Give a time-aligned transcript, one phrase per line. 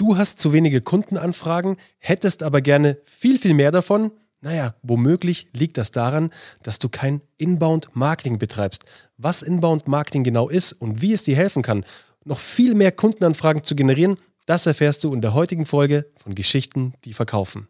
[0.00, 4.12] Du hast zu wenige Kundenanfragen, hättest aber gerne viel, viel mehr davon.
[4.40, 6.30] Naja, womöglich liegt das daran,
[6.62, 8.86] dass du kein Inbound-Marketing betreibst.
[9.18, 11.84] Was Inbound-Marketing genau ist und wie es dir helfen kann,
[12.24, 14.14] noch viel mehr Kundenanfragen zu generieren,
[14.46, 17.68] das erfährst du in der heutigen Folge von Geschichten, die verkaufen.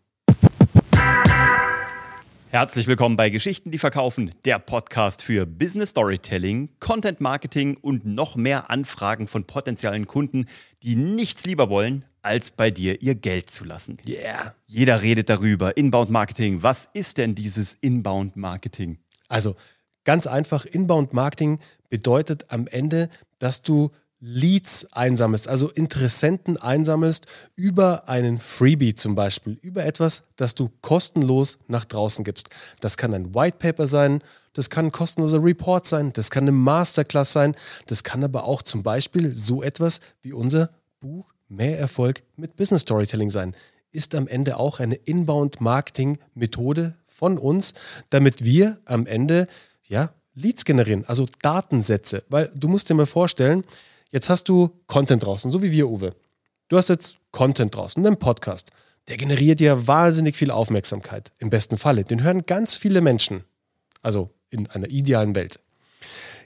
[2.50, 8.36] Herzlich willkommen bei Geschichten, die verkaufen, der Podcast für Business Storytelling, Content Marketing und noch
[8.36, 10.46] mehr Anfragen von potenziellen Kunden,
[10.84, 13.98] die nichts lieber wollen, als bei dir ihr Geld zu lassen.
[14.06, 14.54] Yeah.
[14.66, 15.76] Jeder redet darüber.
[15.76, 16.62] Inbound Marketing.
[16.62, 18.98] Was ist denn dieses Inbound Marketing?
[19.28, 19.56] Also
[20.04, 23.90] ganz einfach, Inbound Marketing bedeutet am Ende, dass du
[24.22, 27.26] Leads einsammelst, also Interessenten einsammelst
[27.56, 32.50] über einen Freebie zum Beispiel, über etwas, das du kostenlos nach draußen gibst.
[32.80, 36.52] Das kann ein White Paper sein, das kann ein kostenloser Report sein, das kann eine
[36.52, 37.56] Masterclass sein,
[37.86, 40.68] das kann aber auch zum Beispiel so etwas wie unser
[41.00, 43.54] Buch Mehr Erfolg mit Business Storytelling sein.
[43.92, 47.74] Ist am Ende auch eine Inbound-Marketing-Methode von uns,
[48.08, 49.46] damit wir am Ende
[49.86, 52.22] ja, Leads generieren, also Datensätze.
[52.30, 53.64] Weil du musst dir mal vorstellen,
[54.12, 56.14] Jetzt hast du Content draußen, so wie wir, Uwe.
[56.68, 58.70] Du hast jetzt Content draußen, einen Podcast.
[59.06, 61.30] Der generiert dir wahnsinnig viel Aufmerksamkeit.
[61.38, 62.04] Im besten Falle.
[62.04, 63.44] Den hören ganz viele Menschen.
[64.02, 65.60] Also in einer idealen Welt.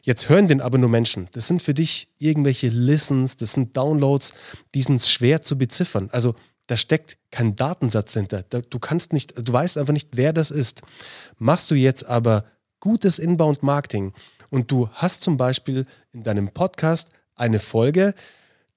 [0.05, 1.31] Jetzt hören den aber nur Menschen.
[1.33, 4.35] Das sind für dich irgendwelche Listens, das sind Downloads,
[4.75, 6.11] die sind schwer zu beziffern.
[6.13, 6.35] Also
[6.67, 8.43] da steckt kein Datensatz hinter.
[8.43, 10.83] Du kannst nicht, du weißt einfach nicht, wer das ist.
[11.39, 12.45] Machst du jetzt aber
[12.81, 14.13] gutes Inbound-Marketing
[14.51, 18.13] und du hast zum Beispiel in deinem Podcast eine Folge.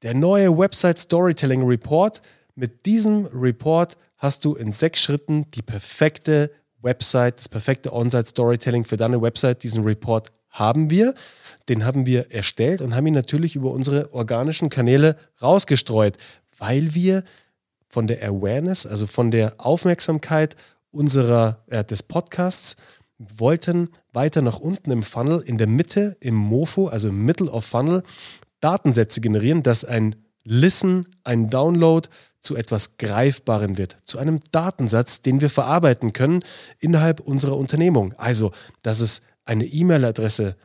[0.04, 2.22] Der neue Website Storytelling Report.
[2.56, 8.86] Mit diesem Report hast du in sechs Schritten die perfekte Website, das perfekte On-Site Storytelling
[8.86, 9.64] für deine Website.
[9.64, 11.14] Diesen Report haben wir.
[11.70, 16.18] Den haben wir erstellt und haben ihn natürlich über unsere organischen Kanäle rausgestreut,
[16.58, 17.24] weil wir
[17.90, 20.56] von der Awareness, also von der Aufmerksamkeit
[20.92, 22.76] unserer, äh, des Podcasts,
[23.18, 27.66] wollten weiter nach unten im Funnel, in der Mitte, im Mofo, also im Middle of
[27.66, 28.04] Funnel,
[28.60, 32.08] Datensätze generieren, dass ein Listen, ein Download
[32.40, 36.44] zu etwas Greifbarem wird, zu einem Datensatz, den wir verarbeiten können
[36.80, 38.14] innerhalb unserer Unternehmung.
[38.18, 38.52] Also,
[38.84, 40.56] dass es eine E-Mail-Adresse,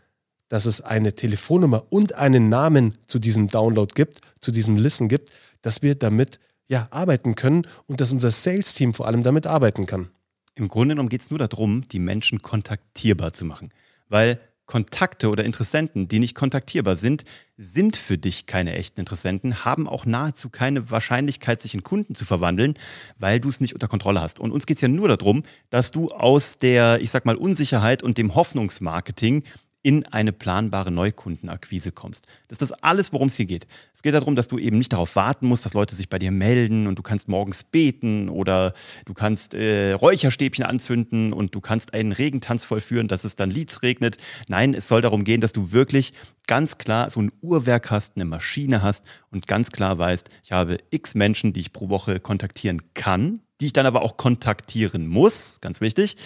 [0.48, 5.30] dass es eine Telefonnummer und einen Namen zu diesem Download gibt, zu diesem Listen gibt,
[5.62, 10.10] dass wir damit ja, arbeiten können und dass unser Sales-Team vor allem damit arbeiten kann.
[10.54, 13.72] Im Grunde genommen geht es nur darum, die Menschen kontaktierbar zu machen.
[14.08, 14.38] Weil
[14.72, 17.24] Kontakte oder Interessenten, die nicht kontaktierbar sind,
[17.58, 22.24] sind für dich keine echten Interessenten, haben auch nahezu keine Wahrscheinlichkeit, sich in Kunden zu
[22.24, 22.78] verwandeln,
[23.18, 24.40] weil du es nicht unter Kontrolle hast.
[24.40, 28.02] Und uns geht es ja nur darum, dass du aus der, ich sag mal, Unsicherheit
[28.02, 29.44] und dem Hoffnungsmarketing
[29.82, 32.26] in eine planbare Neukundenakquise kommst.
[32.48, 33.66] Das ist alles, worum es hier geht.
[33.94, 36.30] Es geht darum, dass du eben nicht darauf warten musst, dass Leute sich bei dir
[36.30, 38.74] melden und du kannst morgens beten oder
[39.06, 43.82] du kannst äh, Räucherstäbchen anzünden und du kannst einen Regentanz vollführen, dass es dann Leads
[43.82, 44.18] regnet.
[44.48, 46.12] Nein, es soll darum gehen, dass du wirklich
[46.46, 50.78] ganz klar so ein Uhrwerk hast, eine Maschine hast und ganz klar weißt, ich habe
[50.90, 55.60] x Menschen, die ich pro Woche kontaktieren kann, die ich dann aber auch kontaktieren muss,
[55.60, 56.16] ganz wichtig.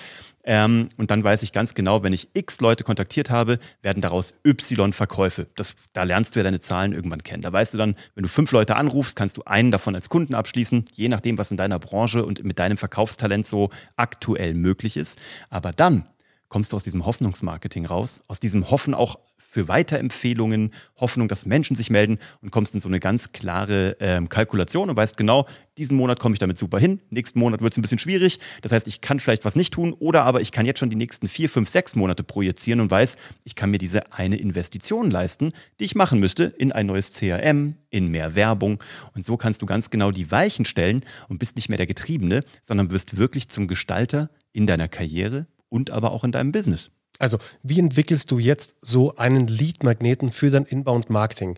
[0.43, 4.35] Ähm, und dann weiß ich ganz genau, wenn ich x Leute kontaktiert habe, werden daraus
[4.45, 5.49] y Verkäufe.
[5.55, 7.43] Das, da lernst du ja deine Zahlen irgendwann kennen.
[7.43, 10.35] Da weißt du dann, wenn du fünf Leute anrufst, kannst du einen davon als Kunden
[10.35, 15.19] abschließen, je nachdem, was in deiner Branche und mit deinem Verkaufstalent so aktuell möglich ist.
[15.51, 16.07] Aber dann
[16.49, 19.19] kommst du aus diesem Hoffnungsmarketing raus, aus diesem Hoffen auch
[19.57, 24.29] für Weiterempfehlungen, Hoffnung, dass Menschen sich melden und kommst in so eine ganz klare ähm,
[24.29, 25.47] Kalkulation und weißt genau,
[25.79, 28.39] diesen Monat komme ich damit super hin, nächsten Monat wird es ein bisschen schwierig.
[28.61, 30.97] Das heißt, ich kann vielleicht was nicht tun oder aber ich kann jetzt schon die
[30.97, 35.55] nächsten vier, fünf, sechs Monate projizieren und weiß, ich kann mir diese eine Investition leisten,
[35.81, 38.85] die ich machen müsste in ein neues CRM, in mehr Werbung.
[39.15, 42.45] Und so kannst du ganz genau die Weichen stellen und bist nicht mehr der Getriebene,
[42.61, 46.91] sondern wirst wirklich zum Gestalter in deiner Karriere und aber auch in deinem Business.
[47.19, 51.57] Also, wie entwickelst du jetzt so einen Lead-Magneten für dein Inbound-Marketing?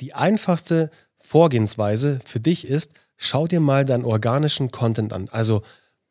[0.00, 5.28] Die einfachste Vorgehensweise für dich ist, schau dir mal deinen organischen Content an.
[5.28, 5.62] Also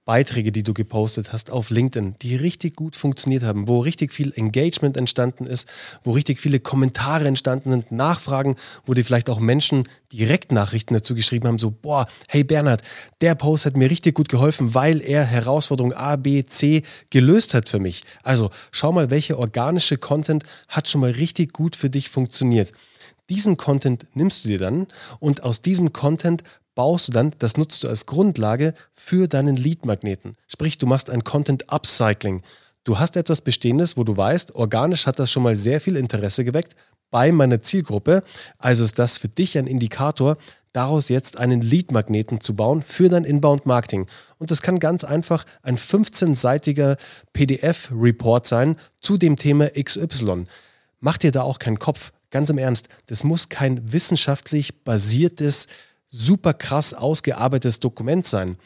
[0.06, 4.32] Beiträge, die du gepostet hast auf LinkedIn, die richtig gut funktioniert haben, wo richtig viel
[4.36, 5.68] Engagement entstanden ist,
[6.04, 8.56] wo richtig viele Kommentare entstanden sind, Nachfragen,
[8.86, 12.84] wo dir vielleicht auch Menschen direkt Nachrichten dazu geschrieben haben, so, boah, hey Bernhard,
[13.22, 17.68] der Post hat mir richtig gut geholfen, weil er Herausforderung A, B, C gelöst hat
[17.68, 18.04] für mich.
[18.22, 22.72] Also schau mal, welche organische Content hat schon mal richtig gut für dich funktioniert.
[23.30, 24.86] Diesen Content nimmst du dir dann
[25.20, 26.44] und aus diesem Content
[26.76, 30.38] baust du dann, das nutzt du als Grundlage für deinen Lead-Magneten.
[30.48, 32.44] Sprich, du machst ein Content-Upcycling.
[32.84, 36.44] Du hast etwas Bestehendes, wo du weißt, organisch hat das schon mal sehr viel Interesse
[36.44, 36.76] geweckt
[37.10, 38.24] bei meiner Zielgruppe.
[38.60, 40.38] Also ist das für dich ein Indikator,
[40.74, 44.08] daraus jetzt einen Lead-Magneten zu bauen für dein Inbound-Marketing.
[44.38, 46.98] Und das kann ganz einfach ein 15-seitiger
[47.34, 50.46] PDF-Report sein zu dem Thema XY.
[51.00, 52.12] Mach dir da auch keinen Kopf.
[52.30, 55.68] Ganz im Ernst, das muss kein wissenschaftlich basiertes,
[56.16, 58.58] super krass ausgearbeitetes Dokument sein.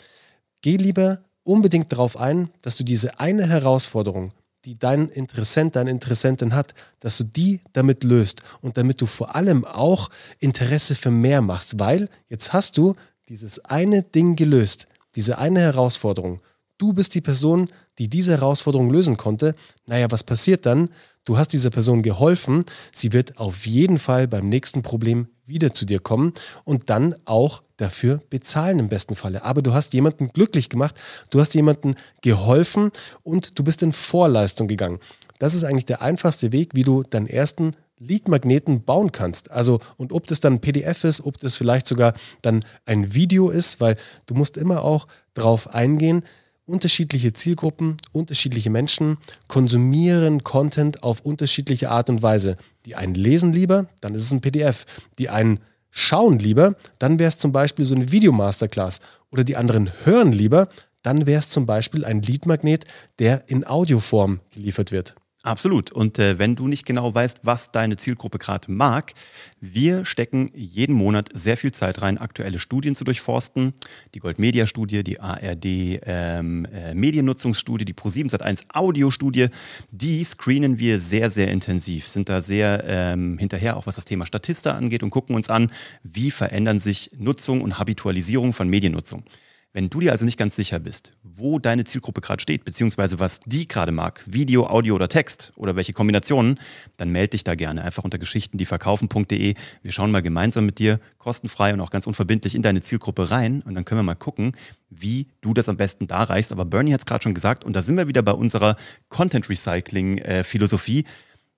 [0.62, 4.31] Geh lieber unbedingt darauf ein, dass du diese eine Herausforderung,
[4.66, 9.36] die dein Interessent, deine Interessentin hat, dass du die damit löst und damit du vor
[9.36, 10.10] allem auch
[10.40, 12.96] Interesse für mehr machst, weil jetzt hast du
[13.30, 16.42] dieses eine Ding gelöst, diese eine Herausforderung.
[16.78, 17.69] Du bist die Person,
[18.00, 19.54] die diese Herausforderung lösen konnte.
[19.86, 20.90] Naja, was passiert dann?
[21.25, 22.66] Du hast dieser Person geholfen.
[22.92, 27.62] Sie wird auf jeden Fall beim nächsten Problem wieder zu dir kommen und dann auch
[27.78, 29.44] dafür bezahlen im besten Falle.
[29.44, 30.96] Aber du hast jemanden glücklich gemacht,
[31.30, 32.92] du hast jemanden geholfen
[33.24, 35.00] und du bist in Vorleistung gegangen.
[35.40, 39.51] Das ist eigentlich der einfachste Weg, wie du deinen ersten Lead-Magneten bauen kannst.
[39.51, 43.50] Also, und ob das dann ein PDF ist, ob das vielleicht sogar dann ein Video
[43.50, 46.24] ist, weil du musst immer auch darauf eingehen,
[46.69, 49.18] unterschiedliche Zielgruppen, unterschiedliche Menschen
[49.48, 52.56] konsumieren Content auf unterschiedliche Art und Weise.
[52.86, 54.86] Die einen lesen lieber, dann ist es ein PDF.
[55.18, 59.01] Die einen schauen lieber, dann wäre es zum Beispiel so eine Video-Masterclass.
[59.31, 60.69] Oder die anderen hören lieber,
[61.01, 62.86] dann wäre es zum Beispiel ein Leadmagnet,
[63.19, 65.15] der in Audioform geliefert wird.
[65.44, 65.94] Absolut.
[65.94, 69.13] Und äh, wenn du nicht genau weißt, was deine Zielgruppe gerade mag,
[69.62, 73.74] wir stecken jeden Monat sehr viel Zeit rein, aktuelle Studien zu durchforsten.
[74.15, 79.47] Die Goldmedia-Studie, die ARD ähm, äh, Mediennutzungsstudie, die Pro7 Sat1 Audiostudie,
[79.91, 84.25] die screenen wir sehr, sehr intensiv, sind da sehr ähm, hinterher, auch was das Thema
[84.25, 85.71] Statista angeht und gucken uns an,
[86.03, 89.24] wie verändern sich Nutzung und Habitualisierung von Mediennutzung.
[89.71, 93.42] Wenn du dir also nicht ganz sicher bist, wo deine Zielgruppe gerade steht, beziehungsweise was
[93.45, 96.60] die gerade mag, Video, Audio oder Text oder welche Kombinationen,
[96.98, 99.54] dann melde dich da gerne einfach unter geschichtendieverkaufen.de.
[99.83, 103.62] Wir schauen mal gemeinsam mit dir kostenfrei und auch ganz unverbindlich in deine Zielgruppe rein
[103.62, 104.54] und dann können wir mal gucken,
[104.89, 106.51] wie du das am besten da reichst.
[106.51, 108.75] Aber Bernie hat es gerade schon gesagt und da sind wir wieder bei unserer
[109.10, 111.06] Content Recycling äh, Philosophie.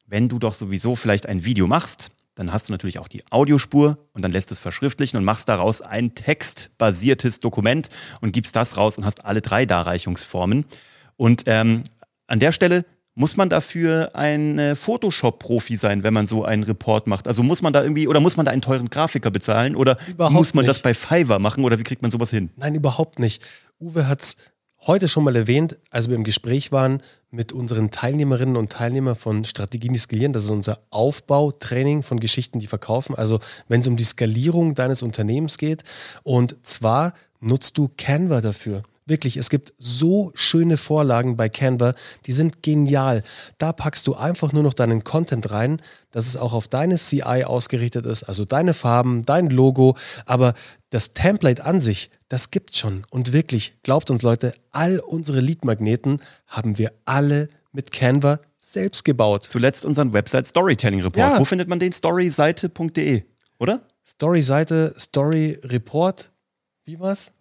[0.05, 3.97] Wenn du doch sowieso vielleicht ein Video machst, dann hast du natürlich auch die Audiospur
[4.13, 7.89] und dann lässt es verschriftlichen und machst daraus ein textbasiertes Dokument
[8.21, 10.65] und gibst das raus und hast alle drei Darreichungsformen.
[11.17, 11.83] Und ähm,
[12.27, 17.27] an der Stelle muss man dafür ein Photoshop-Profi sein, wenn man so einen Report macht?
[17.27, 20.33] Also muss man da irgendwie oder muss man da einen teuren Grafiker bezahlen oder überhaupt
[20.33, 20.69] muss man nicht.
[20.69, 22.49] das bei Fiverr machen oder wie kriegt man sowas hin?
[22.55, 23.43] Nein, überhaupt nicht.
[23.79, 24.37] Uwe hat es
[24.87, 29.45] heute schon mal erwähnt, als wir im Gespräch waren mit unseren Teilnehmerinnen und Teilnehmern von
[29.45, 30.33] Strategien, die skalieren.
[30.33, 33.15] Das ist unser Aufbautraining von Geschichten, die verkaufen.
[33.15, 35.83] Also wenn es um die Skalierung deines Unternehmens geht.
[36.23, 38.83] Und zwar nutzt du Canva dafür.
[39.05, 41.95] Wirklich, es gibt so schöne Vorlagen bei Canva,
[42.25, 43.23] die sind genial.
[43.57, 45.81] Da packst du einfach nur noch deinen Content rein,
[46.11, 50.53] dass es auch auf deine CI ausgerichtet ist, also deine Farben, dein Logo, aber
[50.91, 53.03] das Template an sich, das gibt schon.
[53.09, 59.43] Und wirklich, glaubt uns Leute, all unsere Lead-Magneten haben wir alle mit Canva selbst gebaut.
[59.43, 61.17] Zuletzt unseren Website Storytelling Report.
[61.33, 61.39] Ja.
[61.39, 61.91] Wo findet man den?
[61.91, 63.23] Storyseite.de,
[63.57, 63.81] oder?
[64.05, 66.31] Storyseite, Story Report.
[66.85, 67.31] Wie war's?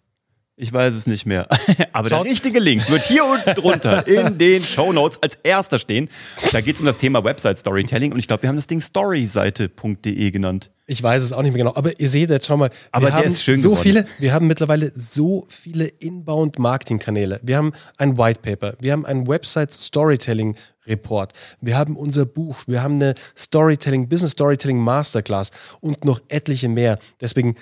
[0.57, 1.47] Ich weiß es nicht mehr.
[1.93, 2.25] Aber Schaut.
[2.25, 6.09] der richtige Link wird hier unten drunter in den Show Notes als erster stehen.
[6.51, 8.81] Da geht es um das Thema Website Storytelling und ich glaube, wir haben das Ding
[8.81, 10.69] storyseite.de genannt.
[10.87, 13.13] Ich weiß es auch nicht mehr genau, aber ihr seht jetzt schon mal, wir aber
[13.13, 13.83] haben ist schön so geworden.
[13.83, 17.39] viele, wir haben mittlerweile so viele Inbound Marketing Kanäle.
[17.43, 21.31] Wir haben ein White Paper, wir haben ein Website Storytelling Report,
[21.61, 26.99] wir haben unser Buch, wir haben eine Storytelling Business Storytelling Masterclass und noch etliche mehr.
[27.21, 27.55] Deswegen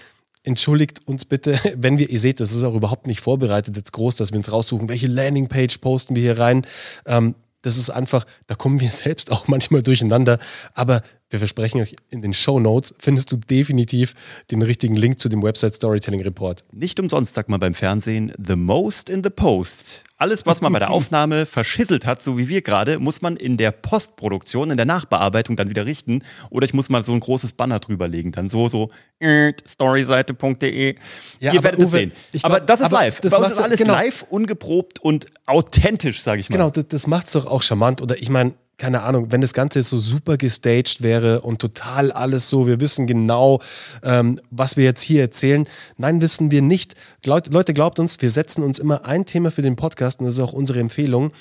[0.43, 4.15] entschuldigt uns bitte, wenn wir, ihr seht, das ist auch überhaupt nicht vorbereitet jetzt groß,
[4.15, 6.65] dass wir uns raussuchen, welche Landingpage posten wir hier rein.
[7.05, 10.39] Ähm, das ist einfach, da kommen wir selbst auch manchmal durcheinander.
[10.73, 14.13] Aber wir versprechen euch, in den Show Notes findest du definitiv
[14.49, 16.63] den richtigen Link zu dem Website Storytelling Report.
[16.71, 20.03] Nicht umsonst sagt man beim Fernsehen, the most in the post.
[20.17, 23.57] Alles, was man bei der Aufnahme verschisselt hat, so wie wir gerade, muss man in
[23.57, 26.23] der Postproduktion, in der Nachbearbeitung dann wieder richten.
[26.49, 28.31] Oder ich muss mal so ein großes Banner drüberlegen.
[28.31, 30.95] Dann so, so, äh, storyseite.de.
[31.39, 32.11] Ja, Ihr werdet es sehen.
[32.31, 33.21] Glaub, aber das ist live.
[33.21, 33.93] Das bei uns ist alles genau.
[33.93, 36.57] live, ungeprobt und authentisch, sage ich mal.
[36.57, 38.01] Genau, das, das macht es doch auch charmant.
[38.01, 42.49] Oder ich meine, keine Ahnung, wenn das Ganze so super gestaged wäre und total alles
[42.49, 43.59] so, wir wissen genau,
[44.03, 45.67] ähm, was wir jetzt hier erzählen.
[45.97, 46.95] Nein, wissen wir nicht.
[47.23, 50.39] Leute, glaubt uns, wir setzen uns immer ein Thema für den Podcast und das ist
[50.39, 51.31] auch unsere Empfehlung.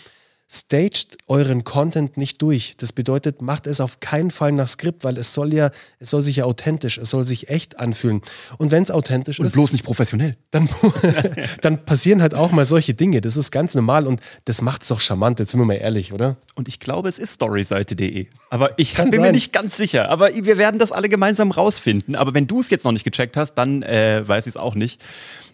[0.51, 2.75] Staged euren Content nicht durch.
[2.79, 6.23] Das bedeutet, macht es auf keinen Fall nach Skript, weil es soll ja, es soll
[6.23, 8.23] sich ja authentisch, es soll sich echt anfühlen.
[8.57, 10.37] Und wenn es authentisch Und ist, bloß nicht professionell.
[10.51, 10.69] dann,
[11.61, 13.21] dann passieren halt auch mal solche Dinge.
[13.21, 16.15] Das ist ganz normal und das macht es doch charmant, jetzt sind wir mal ehrlich,
[16.15, 16.37] oder?
[16.55, 18.29] Und ich glaube, es ist storyseite.de.
[18.49, 19.35] Aber ich Kann bin mir sein.
[19.35, 20.09] nicht ganz sicher.
[20.09, 22.17] Aber wir werden das alle gemeinsam rausfinden.
[22.17, 24.75] Aber wenn du es jetzt noch nicht gecheckt hast, dann äh, weiß ich es auch
[24.75, 25.01] nicht.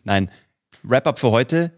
[0.05, 0.31] Nein,
[0.85, 1.73] Wrap-up für heute.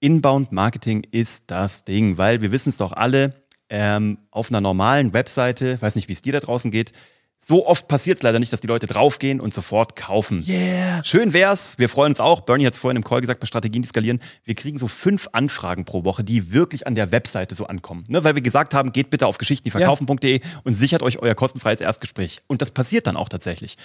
[0.00, 3.34] Inbound Marketing ist das Ding, weil wir wissen es doch alle,
[3.68, 6.92] ähm, auf einer normalen Webseite, weiß nicht, wie es dir da draußen geht,
[7.38, 10.44] so oft passiert es leider nicht, dass die Leute draufgehen und sofort kaufen.
[10.48, 11.04] Yeah.
[11.04, 11.78] Schön wär's.
[11.78, 12.40] Wir freuen uns auch.
[12.40, 14.20] Bernie hat es vorhin im Call gesagt, bei Strategien, die skalieren.
[14.44, 18.04] Wir kriegen so fünf Anfragen pro Woche, die wirklich an der Webseite so ankommen.
[18.08, 18.24] Ne?
[18.24, 22.40] Weil wir gesagt haben, geht bitte auf geschichtendieverkaufen.de und sichert euch euer kostenfreies Erstgespräch.
[22.46, 23.76] Und das passiert dann auch tatsächlich.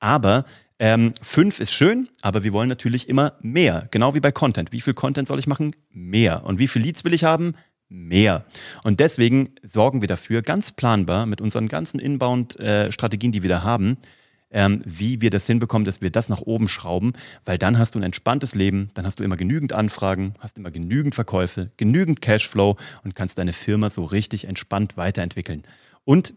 [0.00, 0.44] Aber
[0.78, 3.88] ähm, fünf ist schön, aber wir wollen natürlich immer mehr.
[3.90, 4.72] Genau wie bei Content.
[4.72, 5.74] Wie viel Content soll ich machen?
[5.90, 6.44] Mehr.
[6.44, 7.54] Und wie viel Leads will ich haben?
[7.88, 8.44] Mehr.
[8.82, 13.96] Und deswegen sorgen wir dafür ganz planbar mit unseren ganzen Inbound-Strategien, die wir da haben,
[14.50, 17.14] ähm, wie wir das hinbekommen, dass wir das nach oben schrauben,
[17.44, 20.70] weil dann hast du ein entspanntes Leben, dann hast du immer genügend Anfragen, hast immer
[20.70, 25.62] genügend Verkäufe, genügend Cashflow und kannst deine Firma so richtig entspannt weiterentwickeln.
[26.04, 26.34] Und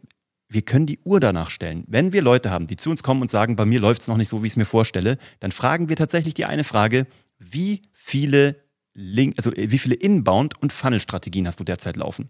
[0.50, 1.84] wir können die Uhr danach stellen.
[1.88, 4.18] Wenn wir Leute haben, die zu uns kommen und sagen, bei mir läuft es noch
[4.18, 7.06] nicht so, wie ich es mir vorstelle, dann fragen wir tatsächlich die eine Frage,
[7.38, 8.56] wie viele
[8.96, 12.30] Link, also äh, wie viele Inbound- und Funnel-Strategien hast du derzeit laufen?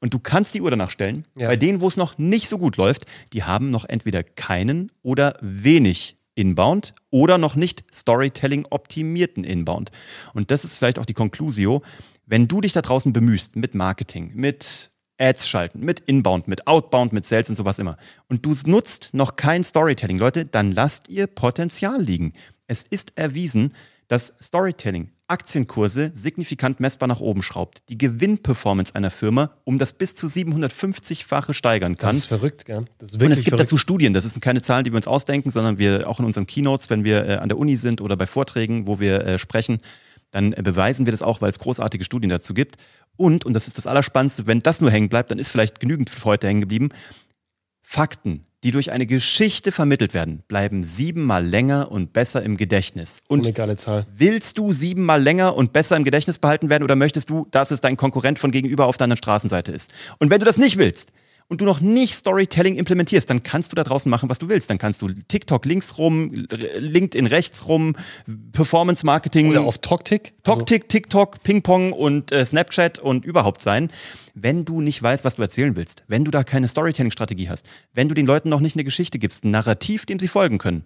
[0.00, 1.26] Und du kannst die Uhr danach stellen.
[1.38, 1.48] Ja.
[1.48, 5.36] Bei denen, wo es noch nicht so gut läuft, die haben noch entweder keinen oder
[5.40, 9.90] wenig Inbound oder noch nicht Storytelling optimierten Inbound.
[10.32, 11.82] Und das ist vielleicht auch die Conclusio.
[12.24, 17.12] Wenn du dich da draußen bemühst mit Marketing, mit Ads schalten, mit Inbound, mit Outbound,
[17.12, 17.96] mit Sales und sowas immer.
[18.28, 22.32] Und du nutzt noch kein Storytelling, Leute, dann lasst ihr Potenzial liegen.
[22.66, 23.74] Es ist erwiesen,
[24.08, 30.16] dass Storytelling Aktienkurse signifikant messbar nach oben schraubt, die Gewinnperformance einer Firma um das bis
[30.16, 32.08] zu 750-fache steigern kann.
[32.08, 32.84] Das ist verrückt, gell?
[32.98, 33.68] Das ist Und wirklich es gibt verrückt.
[33.68, 36.48] dazu Studien, das sind keine Zahlen, die wir uns ausdenken, sondern wir auch in unseren
[36.48, 39.78] Keynotes, wenn wir äh, an der Uni sind oder bei Vorträgen, wo wir äh, sprechen,
[40.32, 42.76] dann äh, beweisen wir das auch, weil es großartige Studien dazu gibt.
[43.20, 46.08] Und, und das ist das Allerspannendste, wenn das nur hängen bleibt, dann ist vielleicht genügend
[46.08, 46.88] für heute hängen geblieben.
[47.82, 53.20] Fakten, die durch eine Geschichte vermittelt werden, bleiben siebenmal länger und besser im Gedächtnis.
[53.28, 54.06] so eine Und geile Zahl.
[54.16, 57.82] willst du siebenmal länger und besser im Gedächtnis behalten werden oder möchtest du, dass es
[57.82, 59.92] dein Konkurrent von gegenüber auf deiner Straßenseite ist?
[60.18, 61.12] Und wenn du das nicht willst
[61.50, 64.70] und du noch nicht Storytelling implementierst, dann kannst du da draußen machen, was du willst.
[64.70, 66.32] Dann kannst du TikTok links rum,
[66.78, 67.96] LinkedIn rechts rum,
[68.52, 69.50] Performance Marketing.
[69.50, 70.32] Oder auf Toktik.
[70.44, 73.90] Also, TokTik, TikTok, Ping-Pong und äh, Snapchat und überhaupt sein.
[74.34, 78.08] Wenn du nicht weißt, was du erzählen willst, wenn du da keine Storytelling-Strategie hast, wenn
[78.08, 80.84] du den Leuten noch nicht eine Geschichte gibst, ein Narrativ, dem sie folgen können,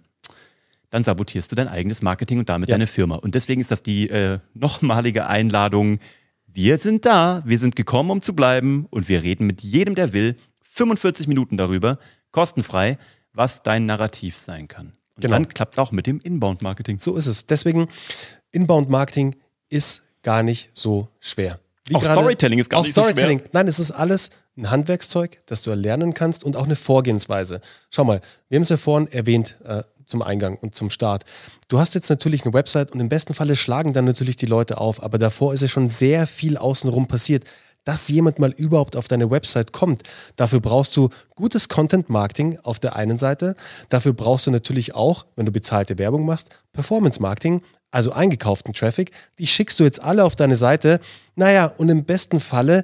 [0.89, 2.73] dann sabotierst du dein eigenes Marketing und damit Ja.
[2.73, 3.17] deine Firma.
[3.17, 5.99] Und deswegen ist das die äh, nochmalige Einladung.
[6.47, 10.11] Wir sind da, wir sind gekommen, um zu bleiben und wir reden mit jedem, der
[10.13, 10.35] will,
[10.75, 11.97] 45 Minuten darüber,
[12.31, 12.97] kostenfrei,
[13.33, 14.87] was dein Narrativ sein kann.
[15.15, 15.35] Und Genau.
[15.35, 16.99] dann klappt es auch mit dem Inbound-Marketing.
[16.99, 17.45] So ist es.
[17.47, 17.87] Deswegen,
[18.51, 19.35] Inbound-Marketing
[19.69, 21.59] ist gar nicht so schwer.
[21.87, 23.39] Wie Auch Storytelling ist gar nicht so schwer.
[23.53, 27.61] Nein, es ist alles ein Handwerkszeug, das du erlernen kannst und auch eine Vorgehensweise.
[27.89, 31.23] Schau mal, wir haben es ja vorhin erwähnt äh, zum Eingang und zum Start.
[31.67, 34.79] Du hast jetzt natürlich eine Website und im besten Falle schlagen dann natürlich die Leute
[34.79, 37.43] auf, aber davor ist ja schon sehr viel außenrum passiert.
[37.85, 40.03] Dass jemand mal überhaupt auf deine Website kommt,
[40.35, 43.55] dafür brauchst du gutes Content-Marketing auf der einen Seite.
[43.89, 47.61] Dafür brauchst du natürlich auch, wenn du bezahlte Werbung machst, Performance-Marketing,
[47.91, 49.11] also eingekauften Traffic.
[49.39, 50.99] Die schickst du jetzt alle auf deine Seite.
[51.35, 52.83] Naja, und im besten Falle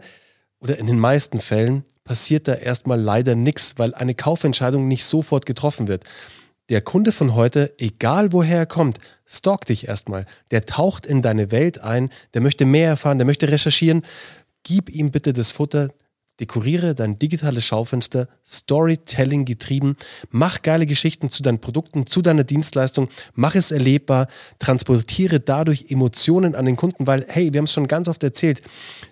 [0.60, 5.46] oder in den meisten Fällen passiert da erstmal leider nichts, weil eine Kaufentscheidung nicht sofort
[5.46, 6.04] getroffen wird.
[6.70, 10.26] Der Kunde von heute, egal woher er kommt, stalkt dich erstmal.
[10.52, 14.04] Der taucht in deine Welt ein, der möchte mehr erfahren, der möchte recherchieren.
[14.64, 15.90] Gib ihm bitte das Futter,
[16.40, 19.96] dekoriere dein digitales Schaufenster, Storytelling getrieben,
[20.30, 24.28] mach geile Geschichten zu deinen Produkten, zu deiner Dienstleistung, mach es erlebbar,
[24.58, 28.62] transportiere dadurch Emotionen an den Kunden, weil, hey, wir haben es schon ganz oft erzählt,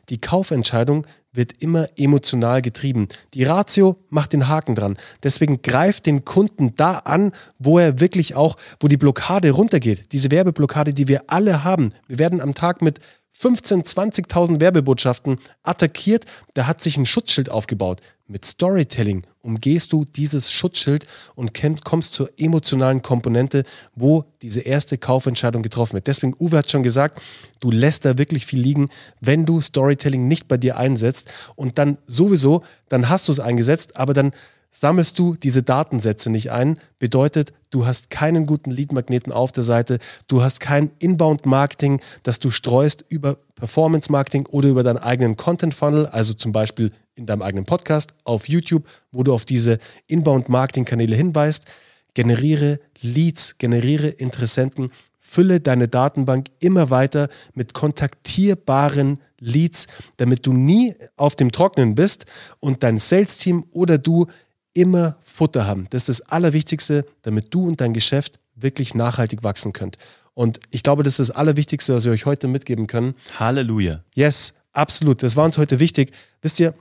[0.10, 1.06] die Kaufentscheidung
[1.39, 3.08] wird immer emotional getrieben.
[3.34, 4.98] Die Ratio macht den Haken dran.
[5.24, 10.12] Deswegen greift den Kunden da an, wo er wirklich auch, wo die Blockade runtergeht.
[10.12, 11.93] Diese Werbeblockade, die wir alle haben.
[12.08, 13.00] Wir werden am Tag mit
[13.31, 16.25] 15, 20.000 Werbebotschaften attackiert.
[16.55, 18.01] Da hat sich ein Schutzschild aufgebaut.
[18.32, 21.52] Mit Storytelling umgehst du dieses Schutzschild und
[21.84, 23.64] kommst zur emotionalen Komponente,
[23.96, 26.06] wo diese erste Kaufentscheidung getroffen wird.
[26.06, 27.20] Deswegen, Uwe hat schon gesagt,
[27.60, 31.98] du lässt da wirklich viel liegen, wenn du Storytelling nicht bei dir einsetzt und dann
[32.06, 34.32] sowieso, dann hast du es eingesetzt, aber dann
[34.72, 40.00] sammelst du diese Datensätze nicht ein, bedeutet, du hast keinen guten Lead-Magneten auf der Seite,
[40.28, 46.34] du hast kein Inbound-Marketing, das du streust über Performance-Marketing oder über deinen eigenen Content-Funnel, also
[46.34, 51.66] zum Beispiel in deinem eigenen Podcast, auf YouTube, wo du auf diese Inbound-Marketing-Kanäle hinweist.
[52.14, 60.96] Generiere Leads, generiere Interessenten, fülle deine Datenbank immer weiter mit kontaktierbaren Leads, damit du nie
[61.18, 62.26] auf dem Trocknen bist
[62.60, 64.26] und dein Sales-Team oder du
[64.74, 65.88] immer Futter haben.
[65.90, 69.98] Das ist das Allerwichtigste, damit du und dein Geschäft wirklich nachhaltig wachsen könnt.
[70.34, 73.16] Und ich glaube, das ist das Allerwichtigste, was wir euch heute mitgeben können.
[73.38, 74.04] Halleluja.
[74.16, 75.24] Yes, absolut.
[75.24, 76.12] Das war uns heute wichtig.
[76.42, 76.74] Wisst ihr,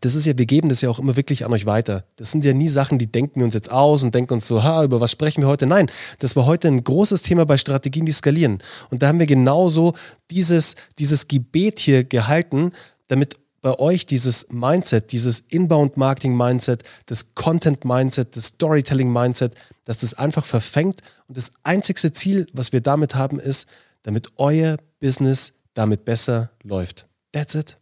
[0.00, 2.04] das ist ja, wir geben das ja auch immer wirklich an euch weiter.
[2.16, 4.62] Das sind ja nie Sachen, die denken wir uns jetzt aus und denken uns so,
[4.62, 5.66] ha, über was sprechen wir heute?
[5.66, 8.62] Nein, das war heute ein großes Thema bei Strategien, die skalieren.
[8.90, 9.94] Und da haben wir genauso
[10.30, 12.72] dieses, dieses Gebet hier gehalten,
[13.08, 21.02] damit bei euch dieses Mindset, dieses Inbound-Marketing-Mindset, das Content-Mindset, das Storytelling-Mindset, dass das einfach verfängt.
[21.28, 23.68] Und das einzigste Ziel, was wir damit haben, ist,
[24.02, 27.06] damit euer Business damit besser läuft.
[27.32, 27.76] That's it.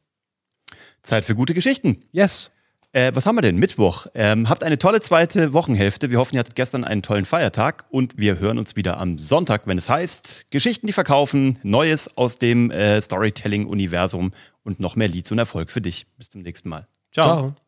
[1.03, 2.03] Zeit für gute Geschichten.
[2.13, 2.51] Yes.
[2.93, 3.57] Äh, was haben wir denn?
[3.57, 4.07] Mittwoch.
[4.15, 6.11] Ähm, habt eine tolle zweite Wochenhälfte.
[6.11, 9.67] Wir hoffen, ihr hattet gestern einen tollen Feiertag und wir hören uns wieder am Sonntag,
[9.67, 14.33] wenn es heißt Geschichten, die verkaufen, Neues aus dem äh, Storytelling-Universum
[14.65, 16.07] und noch mehr Leads und Erfolg für dich.
[16.17, 16.89] Bis zum nächsten Mal.
[17.13, 17.25] Ciao.
[17.25, 17.68] Ciao.